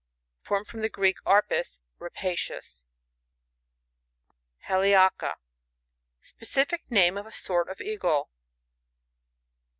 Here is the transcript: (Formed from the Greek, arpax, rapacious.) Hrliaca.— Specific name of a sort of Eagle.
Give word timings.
(Formed 0.41 0.65
from 0.65 0.79
the 0.81 0.89
Greek, 0.89 1.17
arpax, 1.27 1.77
rapacious.) 1.99 2.87
Hrliaca.— 4.67 5.35
Specific 6.33 6.81
name 6.89 7.19
of 7.19 7.27
a 7.27 7.31
sort 7.31 7.69
of 7.69 7.79
Eagle. 7.79 8.31